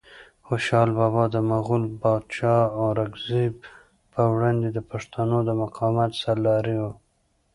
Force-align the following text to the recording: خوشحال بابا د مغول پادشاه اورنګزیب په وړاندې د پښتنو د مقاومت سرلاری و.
خوشحال 0.47 0.89
بابا 0.99 1.23
د 1.31 1.35
مغول 1.51 1.83
پادشاه 2.03 2.61
اورنګزیب 2.81 3.53
په 4.13 4.21
وړاندې 4.33 4.69
د 4.71 4.79
پښتنو 4.91 5.37
د 5.47 5.49
مقاومت 5.61 6.11
سرلاری 6.21 6.77
و. 6.81 6.83